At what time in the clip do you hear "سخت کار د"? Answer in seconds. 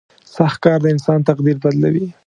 0.35-0.85